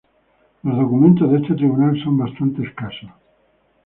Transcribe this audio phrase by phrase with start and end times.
[0.63, 3.11] Los documentos de este tribunal son bastante escasos.